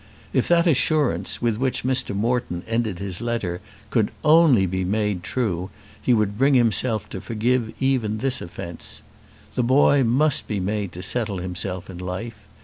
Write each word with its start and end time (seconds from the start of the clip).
If 0.33 0.47
that 0.47 0.65
assurance 0.65 1.43
with 1.43 1.57
which 1.59 1.83
Mr. 1.83 2.15
Moreton 2.15 2.63
ended 2.67 2.97
his 2.97 3.21
letter 3.21 3.61
could 3.91 4.09
only 4.23 4.65
be 4.65 4.83
made 4.83 5.21
true, 5.21 5.69
he 6.01 6.11
could 6.15 6.39
bring 6.39 6.55
himself 6.55 7.07
to 7.09 7.21
forgive 7.21 7.71
even 7.79 8.17
this 8.17 8.41
offence. 8.41 9.03
The 9.53 9.61
boy 9.61 10.03
must 10.03 10.47
be 10.47 10.59
made 10.59 10.91
to 10.93 11.03
settle 11.03 11.37
himself 11.37 11.87
in 11.87 11.99
life. 11.99 12.47